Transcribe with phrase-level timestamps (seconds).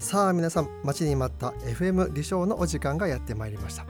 [0.00, 3.84] さあ皆さん待ちに待った FM 離島のお時間がやってまいりました。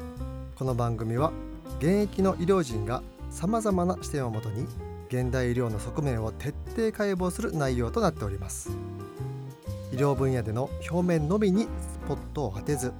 [0.56, 1.32] この番組は
[1.78, 4.66] 現役の医療人がさまざまな視点をもとに
[5.08, 8.70] 現代医療の側面を徹底解剖する内容となっております。
[9.92, 11.68] 医療分野での表面のみにス
[12.08, 12.92] ポットを当てず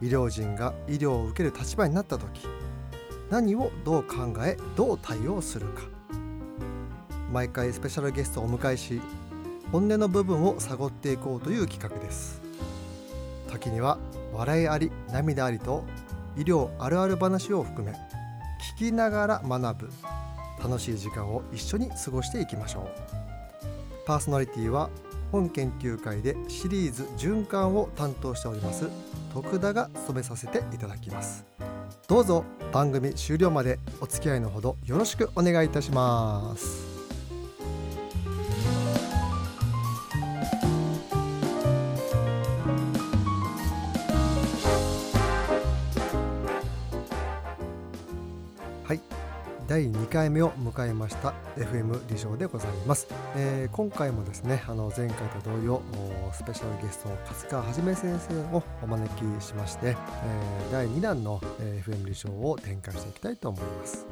[0.00, 2.46] 医療人が医療を受ける立場になった時
[3.30, 5.82] 何をどう考えどう対応するか。
[7.32, 9.00] 毎回スペシャルゲストをお迎えし
[9.72, 12.43] 本音の部分を探っていこうという企画です。
[13.50, 13.98] 時には
[14.32, 15.84] 笑いあり涙ありと
[16.36, 17.96] 医療あるある話を含め
[18.76, 19.90] 聞きながら学ぶ
[20.62, 22.88] 楽しい時間を一緒に過ごしていきましょう。
[24.06, 24.90] パーソナリティは
[25.32, 28.88] 本研究会でシリーズ循環を担当しております
[29.32, 31.44] 徳田が務めさせていただきます。
[32.06, 36.93] どうぞ番組終了までお付き合いのほどよろしくお願いいたします。
[49.74, 55.82] 第2回目を迎えました FM 理想でございます、えー今回もですねあの前回と同様
[56.32, 64.06] スペシャルゲストの勝川はじめ先生をお招きしまして、えー第2弾の、FM 理想を展開していきたいと思います。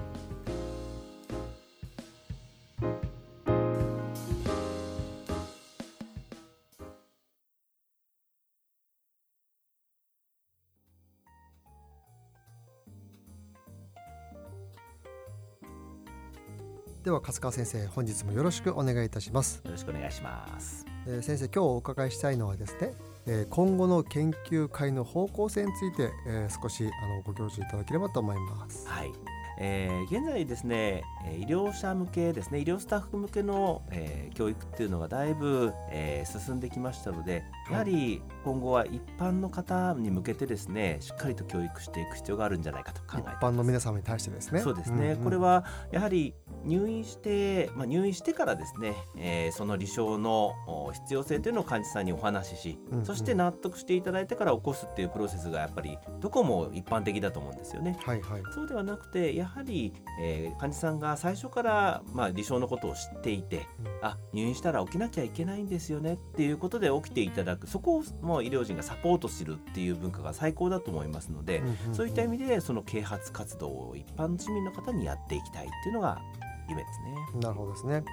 [17.13, 20.87] は勝川先生本日もよろしくお願いいたしますよろしくお願いします。
[21.07, 22.95] えー先生今日お伺いしたいのはですね、
[23.27, 28.89] えー今後の研究会の方向性について、えー少しあのご教授いただければと思います。
[28.89, 29.13] はい。
[29.59, 43.45] えー現在ですね、えー医療者向けですね、医療スタッフ向けの、えー教育っていうのがだいぶ、えー進んできましたので、やはり今後は一般の方に向けてですね、しっかりと教育していく必要があるんじゃないかと考え一ています。
[43.45, 44.61] 般の皆様に対してですね。
[44.61, 46.35] そうですね、んんこれはやはり
[46.65, 57.99] 入院して、まあ、入院してからですね、えーその離床のお必要性というのを患者さんにお話しし、うんうんそして納得していただいてから起こすっていうプロセスがやっぱりどこも一般的だと思うんですよね。
[58.05, 58.43] はいはい。
[58.55, 76.21] そうではなくてやはり、えー患者さんが最初から、まあ、離床のことを知っていて、うんあ入院したら起きなきゃいけないんですよねっていうことで起きていただくそこをもう医療人がサポートするっていう文化が最高だと思いますので、うんうんうんそういった意味でその啓発活動を一般市民の方にやっていきたいっていうのが
[76.69, 77.01] 夢です
[77.35, 77.41] ね。
[77.41, 78.05] なるほどですね。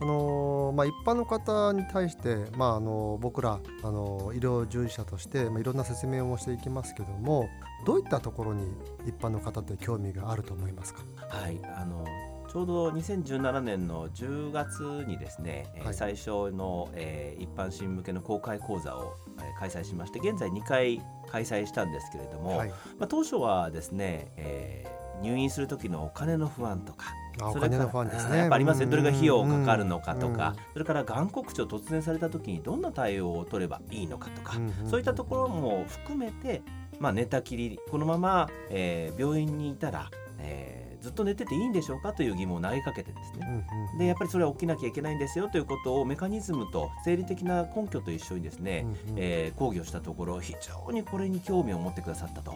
[0.00, 7.48] あのーまあ、一般の方に対して、まあ、あの僕ら、あの医療従事者として、まあ、いろんな説明をしていきますけども
[7.86, 8.66] どういったところに
[9.06, 11.02] 一般の方って興味があると思いますか？
[11.28, 12.04] はい、あの
[12.50, 21.00] ちょうど2017年の10月にですね、えーはい最初の、えー一般市民向けの公開講座を、えー開催しまして現在2回
[21.30, 28.38] 開催したんですけれども、はい、まあ、当初はですね、えー入院する時のお金の不安とかそれから金のファンですね。
[28.38, 34.54] やっぱありますよどれが費用かかるのかとうんか、それからがん告知を突然された時にどんな対応を取ればいいのかとか、
[34.88, 36.62] そういったところも含めて、
[37.00, 43.66] まあ、寝たきりこのまま、えー病院にいたら、えーずっと寝てていいんでしょうかという疑問を投げかけてですね、
[43.98, 48.86] でやっぱりそれは起きなきゃいけないんですよということをメカニズムと生理的な根拠と一緒にですね、
[49.16, 52.54] えー講義をしたところ非常にこれに興味を持ってくださったと、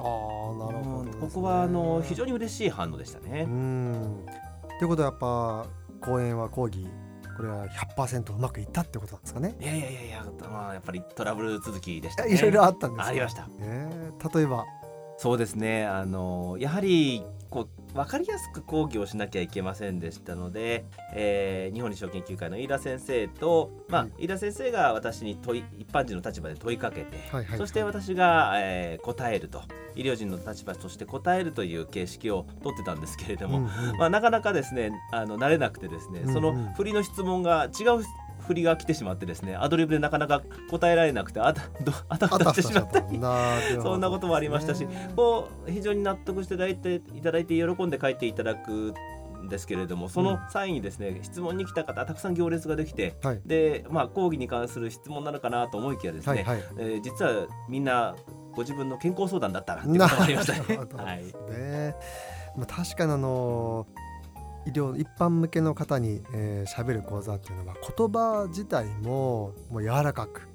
[0.00, 0.04] あ
[0.66, 3.44] あなるほどね、うんここはあの非常に嬉しい反応でしたね。
[3.48, 4.26] うん。
[4.78, 5.66] ということはやっぱ
[6.00, 6.86] 講演は講義
[7.36, 9.56] これは100%うまくいったってことなんですかね？
[9.60, 12.34] いやいやいやいや、まあ、やっぱりトラブル続きでしたね。
[12.34, 13.06] いろいろあったんですか？
[13.06, 13.46] ありました。
[13.48, 13.88] ね
[14.34, 14.64] 例えば。
[15.18, 15.86] そうですね。
[15.86, 29.62] あのやはりこう分かりやすく講義をしなきゃいけませんでしたので、えー日本理症研究会の飯田先生と、まあはい飯田先生が私に問い一般人の立場で問いかけて、はいはいそして私が、えー答えると。
[29.96, 33.96] 医療人の立場として答えるという形式をとってたんですけれども、うんうん。
[33.98, 36.34] まあ、なかなかですねあの慣れなくてですね、うんうん。
[36.34, 38.04] その振りの質問が違う
[38.50, 43.20] 振りが来てしまってですねアドリブでなかなか答えられなくてあたどあたふたしてしまったり
[43.80, 45.12] そんなこともありましたしね。
[45.14, 48.92] こう非常に納得していただいていただいて喜んで帰っていただく
[49.40, 53.40] んですけれどもその際にですね、質問に来た方たくさん行列ができてはい。
[53.46, 56.64] で、まあ、講義に関する質問なのかなと思いきやですね、はいはい。
[56.78, 58.16] えー実はみんな
[58.52, 60.78] ご自分の健康相談だったなっていうことがありましたね。
[60.96, 61.24] はい。
[61.24, 61.94] ね
[62.56, 63.86] まあ、確かにあの
[64.66, 70.48] 医療一般向けの方に喋、えー、喋る講座っていうのは言葉自体ももう柔らかく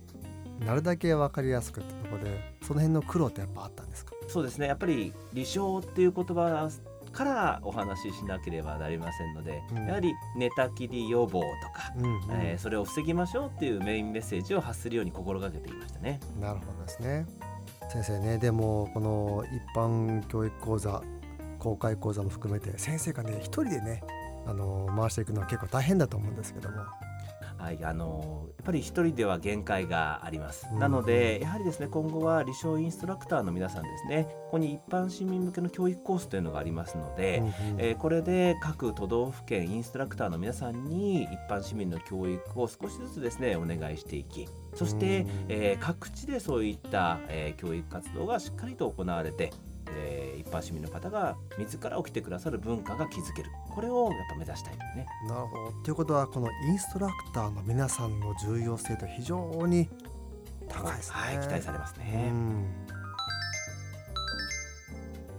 [0.65, 4.13] なるだけ分かりやすくってところでその辺の苦労ってやっぱあったんですか？
[4.27, 4.67] そうですね。
[4.67, 6.69] やっぱり離床っていう言葉
[7.11, 9.85] からお話ししなければなりませんので、うん。
[9.87, 12.41] やはり寝たきり予防とか、うんうん。
[12.41, 16.19] えーそれを防ぎましょうっていうメインメッセージを発するように心がけていましたね。
[16.39, 17.25] なるほどですね。
[17.91, 21.03] 先生ねでもこの一般教育講座
[21.65, 24.03] 公開講座も含めて先生がね一人でね
[24.45, 26.75] あの回していくのは結構大変だと思うんですけども。
[27.57, 30.67] はい、あのやっぱり一人では限界があります。
[30.71, 30.79] うん。
[30.79, 37.53] なのでやはりですね今後は理想インストラクターの皆さんですねここに一般市民向けの教育コースというのがありますので、うんうん。
[37.79, 49.51] えーこれで各都道府県インストラクターの皆さんに一般市民の教育を少しずつですねお願いしていきそしてうん、えー各地でそういった、えー教育活動がしっかりと行われて、
[49.89, 53.49] えー一般市民の方が自ら起きてくださる文化が築ける。
[53.73, 55.07] これをやっぱ目指したいですね。
[55.27, 55.71] なるほど。
[55.83, 59.89] ということはこのインストラクターの皆さんの重要性と非常に
[60.69, 61.15] 高いですね。
[61.17, 62.29] はい、期待されますうね。
[62.29, 62.65] ん。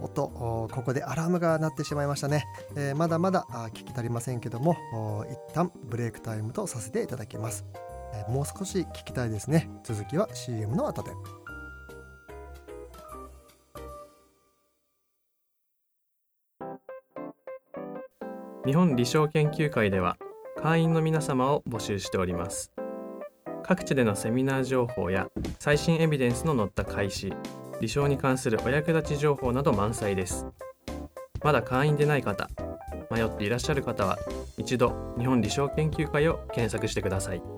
[0.01, 2.45] おっとおここでアラームが鳴ってしまいましたね、
[2.77, 7.65] えーまだまだあ聞き足りませんけどもお一旦ブレイクタイムとさせていただきます、
[8.13, 9.71] えーもう少し聞きたいですね。
[9.85, 11.13] 続きは CM の後で
[18.67, 20.17] 日本理商研究会では
[20.61, 22.73] 会員の皆様を募集しております。
[23.63, 25.29] 各地でのセミナー情報や
[25.61, 27.33] 最新エビデンスの載った開始
[27.81, 30.47] 理想に関するお役立ち情報など満載です。
[31.45, 32.51] まだ会員でない方
[33.09, 34.19] 迷っていらっしゃる方は
[34.59, 37.56] 一度日本理商研究会を検索してください。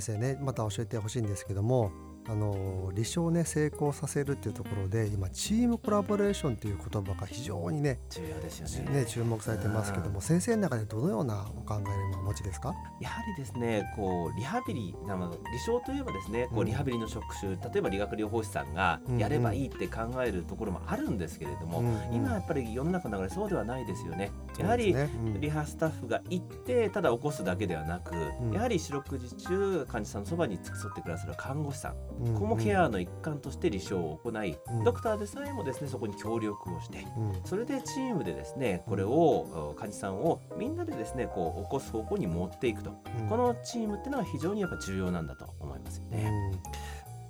[0.00, 1.90] 先生ねまた教えてほしいんですけども。
[2.28, 9.00] あの理想をね成功させるっていうところで今チームコラボレーションっていう言葉が非常にね重要ですよね。
[9.02, 12.74] ね注目されてますけども先生の中でどのようなお考えを今お持ちですか？
[13.00, 16.66] やはりですね、こうリハビリ、あの理想といえばですね、こううん。
[16.66, 22.14] リハビリの職種、例えば理学療法士さんがうんやればいいって考えるところもあるんですけれども、うんうん。
[22.14, 24.32] 今やっぱり世の中の流れそうではないですよね。
[24.58, 24.94] やはり
[25.40, 28.52] リハスタッフが行ってただ起こすだけではなく、うん。
[28.52, 34.84] やはり四六時中患者さんのそばに付き添ってくださる看護師さん、うんここもケアの一環として理想を行い、うん。
[34.84, 37.40] ドクターでさえもですねそこに協力をしてうん。
[37.44, 43.28] それでチームでですねこれを患者さんをみんなでですねこう起こす方向に持っていくと、うん。
[43.28, 46.30] このチームっていうのは非常にやっぱ重要なんだと思いますよね。
[46.52, 46.60] うん。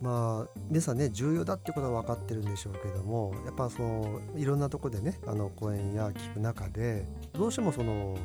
[0.01, 8.17] まあ皆さんね重要だってことは分かってるんでしょうけどもやっぱそのいろんなとこでねあの講演や聞く中でどうしてもその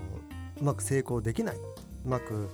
[0.60, 1.60] うまく成功できないう
[2.10, 2.50] まく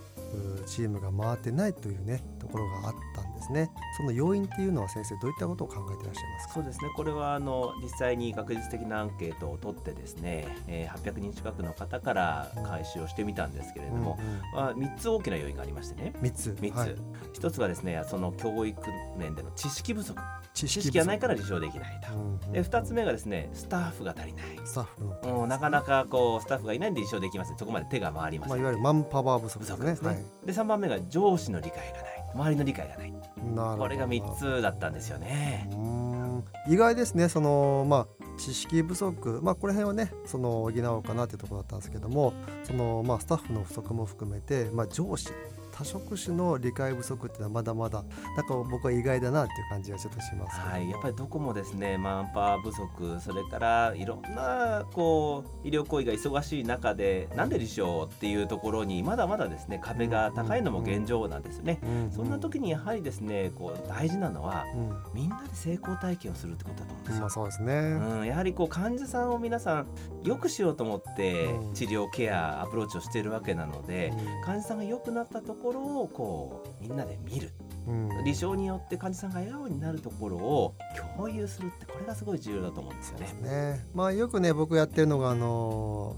[0.61, 3.71] うチームが回ってないというねところがあったんですね。
[3.97, 6.53] その要因っていうのは先生どういったことを考えていらっしゃいますか？
[6.55, 6.89] そうですね。
[6.95, 14.17] これはあの実際に学術的なアンケートを取ってですね、えー800人近くの方から開始をしてみたんですけれども、
[14.53, 16.13] まあ、3つ大きな要因がありましてね。
[16.21, 16.57] 3つ。
[16.59, 16.95] 3つ、はい。
[17.33, 18.81] 1つがですねその教育
[19.17, 20.19] 面での知識不足。
[20.53, 24.45] 知知識がないから理想できないと、うんうんで2つ目がですねスタッフが足りない。
[24.65, 24.83] スタッ
[25.21, 29.91] フの、うん、なかなかこうスタッフがいないんで立証できませんそこまで手が回りままあ、せん、いわゆるマンパワー不足ですね。
[29.93, 30.25] ね、はい。
[30.45, 33.11] で3番目が上司の理解がない周りの理解がない。
[33.11, 33.21] なる
[33.53, 33.77] ほど。
[33.77, 35.69] これが3つだったんですよね。
[36.67, 37.29] 意外ですね。
[37.29, 39.39] そのまあ知識不足。
[39.41, 42.33] まあこの辺はねその補おうかなっていうところだったんですけども
[42.63, 45.29] そのまあスタッフの不足も含めてまあ上司
[45.77, 48.03] 多職種の理解不足っていうのはまだまだ
[48.35, 61.79] なんか僕は意外だなっていう感じがちょっとしますはい、やっぱりどこもですねマンパワー不足それからいろんなこう医療行為が忙しい中でなんで理想っていうところにまだまだですね壁が高いのも現状なんですよね。
[61.83, 64.97] うんそんな時にやはりですねこう大事なのはうん。
[65.13, 67.21] みんなで成功体験をするってことだと思うんですよ。
[67.21, 69.87] まあそうですね、うん、やはりこう患者さんを皆さん
[70.23, 71.73] 良くしようと思ってうん。
[71.73, 74.11] 治療ケアアプローチをしているわけなので、
[74.41, 77.51] う患者さんが良くなったところをこうみんなで見る。
[77.91, 78.23] んうん。
[78.23, 80.75] 理想によって患者さんが笑顔になるところを
[81.15, 83.33] 共有するってこれがすごい重要だと思うんですよね。
[83.41, 83.85] ね。
[83.93, 86.15] まあよくね僕やってるのがあの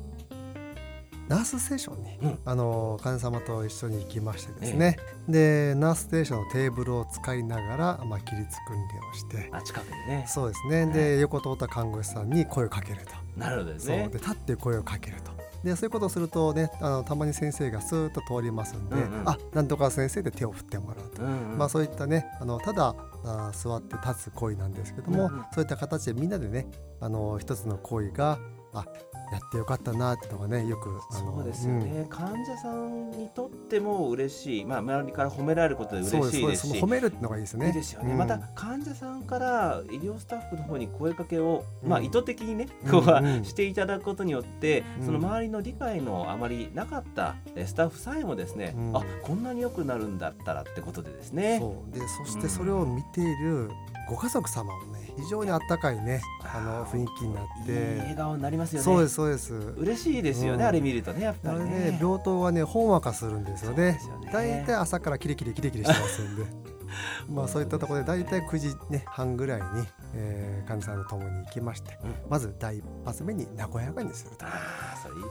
[1.28, 2.40] ナースステーションに、うん。
[2.44, 9.50] あの患者様と一緒に行きましてですね、でナースステーションのテーブルを使いながら、まあ、起立訓練をして。
[9.52, 10.26] あ近くでね。
[10.28, 10.88] そうですね。
[10.88, 13.98] で横通った看護師さんに声をかけると、なるほどですそう。
[13.98, 14.18] ねで。
[14.18, 15.39] 立って声をかけると。
[15.64, 19.30] でそういうことをするとねあのたまに先生がスーッと通りますんで、うんうん。
[19.30, 21.58] あなんとか先生で手を振ってもらうと、うんうん。
[21.58, 25.46] まあそういったねあのただあ座って立つ行為なんですけども、うんうん。
[25.54, 26.68] そういった形でみんなでね
[27.02, 28.40] あの一つの行為が
[28.74, 28.86] あ
[29.32, 36.42] やってよかったなっていうのがねよくあのそうですよね、患者さんにとっても嬉しい、まあ、周りから褒められることで嬉しいですし。
[36.42, 37.68] そうですその褒めるのがいいですね。
[37.68, 38.18] いいですよね、うん。
[38.18, 41.90] また患者さんから医療スタッフの方に声かけを、うん。
[41.90, 45.06] まあ、意図的にね、うんこうはうんしていただくことによって、うん。
[45.06, 48.98] その周りの理解のあまりなかったえスタッフさえもですね、うん。
[48.98, 51.60] あこんなに良くなるんだったらってことでですね。
[51.60, 51.94] そう。
[51.94, 53.70] でそしてそれを見ている
[54.10, 58.84] ご家族様もね非常にあったかいねあの雰囲気になっいい笑て顔になりますよね。
[58.84, 59.54] そうですそうです。
[59.78, 60.70] 嬉しいですよね、うん。
[60.70, 61.66] あれ見るとねやっぱりね。
[61.92, 64.00] ね病棟はねほんわかするんですよね。
[64.34, 66.70] 大体朝からキレキレキレキレしてますんで。
[67.30, 69.68] まあそういったところで大体9時、ね、半ぐらいに、
[70.16, 72.16] えー患者さんと共に行きまして、うん。
[72.30, 74.50] まず第一発目に和やかにすると、あ
[74.96, 75.22] あそれいい。
[75.24, 75.30] うん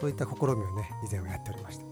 [0.00, 1.84] そういった試みをね以前はやっておりました。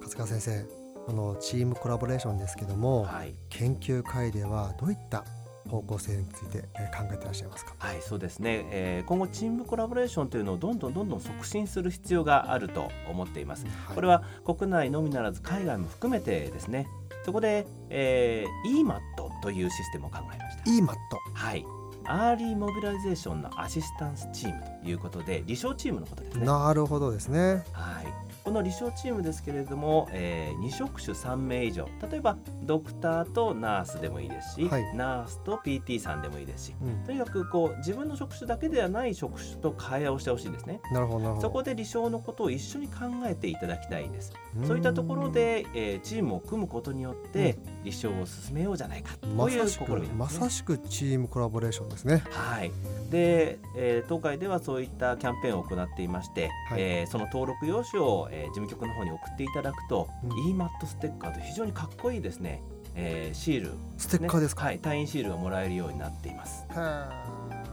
[0.00, 3.34] 勝川先生このチームコラボレーションですけども、はい。
[3.48, 5.24] 研究会ではどういった
[5.66, 7.74] 方向性についてえー考えていらっしゃいますか？
[7.78, 13.64] はい、そうですね、えー今後チームコラボレーションというのをどんどんどんどん促進する必要があると思っています。
[13.86, 13.94] はい。
[13.94, 16.86] これは国内のみならず海外も含めてですね。
[17.24, 19.00] そこで、えー、EMAT
[19.40, 20.62] というシステムを考えました。
[20.64, 20.94] EMAT
[21.32, 21.64] はい。
[22.04, 26.46] Early Mobilization の Assistance Team ということで、離床チームのことですね。
[26.46, 27.64] なるほどですね。
[27.72, 31.88] はい、この離床チームですけれども、え2職種3名以上。
[32.10, 34.96] 例えばドクターとナースでもいいですし、はい。
[34.96, 36.74] ナースと PT さんでもいいですし。
[36.82, 37.04] うん。
[37.04, 40.80] とにかくこう自分の職種だけではない職種と会話をしてほしいんですね。
[40.92, 41.42] なるほどなるほど。
[41.42, 44.32] そこで離床のことを一緒に考えていただきたいんです。
[44.58, 44.66] ん。
[44.66, 49.16] そういったところで、えーチームを組むことによって、理想を進めようじゃないか。
[49.16, 50.08] という試みね。
[50.16, 52.22] まさしくチームコラボレーションですね。
[52.30, 52.70] はい、
[53.10, 56.80] で、えー東海ではそういったキャンペーンを行っていまして、はい。
[56.80, 60.30] えーその登録用紙を、えー事務局の方に送っていただくと、うん。
[60.56, 62.62] EMAT ステッカーと非常にかっこいいですね、
[62.94, 66.66] えーシール、ステッカーですか、はい、隊員シールがもらえるようになっています。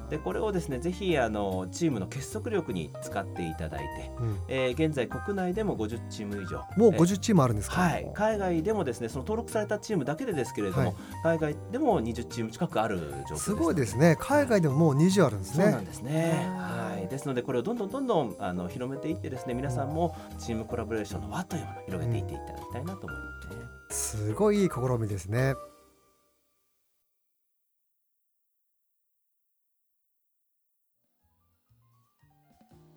[0.09, 4.39] でこれをですねぜひあのチームの結束力に使っていただいて、うん。
[4.47, 6.63] えー現在国内でも50チーム以上。
[6.77, 14.15] もうえー50チームあるんですか、はい、海外でもですねその登録されたチームだけでですけれども、海外でも20チーム近くある状況ですすごいですね。
[14.19, 15.63] 海外でももう20あるんですね。
[15.63, 16.45] そうなんですね。
[16.55, 23.55] はいはい、ですのでこれをどんどんどんどんあの広めていってですね皆さんもチームコラボレーションの輪というものを広げていっていただきたいなと思いますね。
[23.91, 25.53] すごいいい試みですね。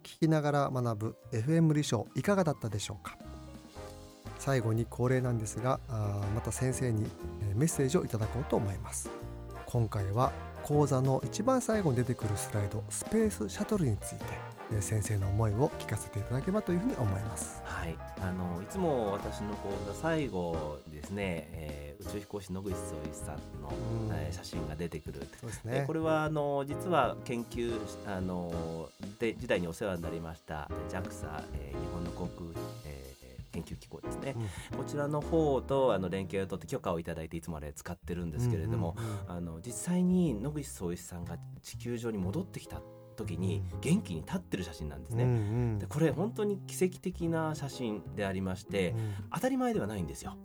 [0.02, 3.18] 聞きながら学ぶ FM 理賞いかがだったでしょうか？
[4.38, 7.04] 最後に恒例なんですがあまた先生に
[7.42, 9.10] えーメッセージをいただこうと思います。
[9.66, 10.32] 今回は
[10.68, 14.24] 講座の一番最後に出てくるスライドスペースシャトルについて
[14.70, 17.62] えー先生の思いを聞かせていただければというふうに思います。
[17.64, 22.76] はい、あのいつも私の講座最後にですね、えー宇宙飛行士野口聡
[23.10, 23.72] 一さんの、
[24.08, 24.14] うん。
[24.14, 25.26] えー写真が出てくる。
[25.40, 25.80] そうですね。
[25.82, 32.50] えこれはあの実は研究あので時代にお世話になりました JAXA、えー日本の航空、
[33.68, 34.34] えー研究機構ですね、
[34.76, 42.80] こちらの方とあの連携を取って許可をいただいていつもあれ使ってるんですけれども、うんうんうんあの実際に野口聡一さんが地球上に戻ってきた
[43.16, 45.24] 時に元気に立ってる写真なんですね。
[45.24, 45.34] うんう
[45.74, 45.78] ん。
[45.78, 49.14] でこれ本当に奇跡的な写真でありまして、うん。
[49.34, 50.36] 当たり前ではないんですよ。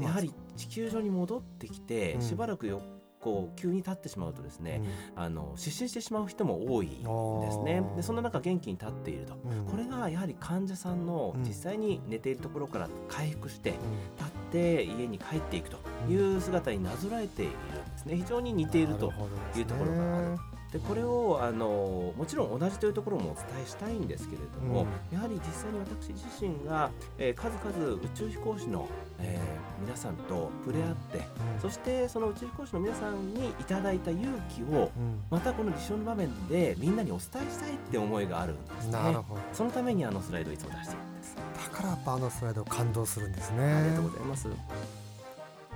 [0.00, 2.22] やはり地球上に戻ってきて、うん。
[2.22, 2.82] しばらくよ
[3.22, 4.82] こう急に立ってしまうとですね、
[5.16, 7.82] あの失神してしまう人も多いんですね。
[7.96, 9.34] でそんな中元気に立っていると。
[9.44, 9.50] うん。
[9.50, 11.42] うんこれがやはり患者さんのうん。
[11.44, 13.72] 実際に寝ているところから回復してう
[14.18, 15.78] 立って家に帰っていくと
[16.10, 17.54] いう姿になぞらえているん
[17.92, 18.16] ですね。
[18.16, 19.12] 非常に似ていると
[19.56, 20.38] いうところがある
[20.72, 28.88] でこれをあのもちろん同じというところもお伝えしたいんですけれども、やはり実際に私自身が、えー数々宇宙飛行士の、
[29.18, 38.92] えー皆さんと触れ合ってうんそしてその宇宙飛行士の皆さんにいただいた勇気をうんまたこの理想の場面でみんなにお伝えしたいって思いがあるんですね。
[38.92, 41.36] なるほどそのためにあのスライドをいつも出しているんです。
[41.36, 41.42] だ
[41.76, 44.48] からやっぱあのスライド感動するんですねありがとうございます。
[44.48, 44.56] はい、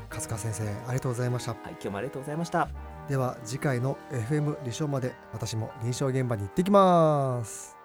[0.09, 2.86] 粕川先生ありがとうございました今日もありがとうございました。
[3.09, 7.76] では次回の FM 理想まで私も臨床現場に行ってきます。